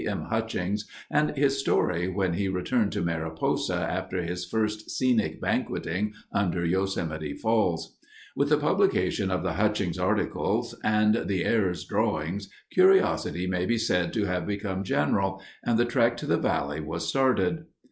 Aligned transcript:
M. 0.03 0.23
Hutchings 0.31 0.87
and 1.11 1.37
his 1.37 1.59
story 1.59 2.07
when 2.07 2.33
he 2.33 2.47
returned 2.47 2.91
to 2.93 3.03
Mariposa 3.03 3.75
after 3.75 4.23
his 4.23 4.45
first 4.45 4.89
"scenic 4.89 5.39
banqueting" 5.39 6.13
under 6.31 6.65
Yosemite 6.65 7.37
walls. 7.43 7.99
With 8.35 8.49
the 8.49 8.57
publication 8.57 9.29
of 9.29 9.43
the 9.43 9.53
Hutchings 9.53 9.99
articles 9.99 10.73
and 10.83 11.25
the 11.27 11.45
Ayres 11.45 11.83
drawings, 11.85 12.49
curiosity 12.71 13.45
may 13.45 13.67
be 13.67 13.77
said 13.77 14.11
to 14.13 14.25
have 14.25 14.47
become 14.47 14.83
general, 14.83 15.39
and 15.63 15.77
the 15.77 15.85
trek 15.85 16.17
to 16.17 16.25
the 16.25 16.37
valley 16.39 16.79
was 16.79 17.07
started. 17.07 17.67